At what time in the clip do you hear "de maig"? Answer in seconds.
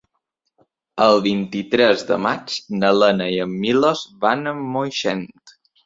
2.13-2.57